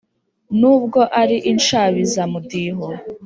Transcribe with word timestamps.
n’ubwo 0.59 0.99
ari 1.21 1.37
inshabizamudiho. 1.51 2.87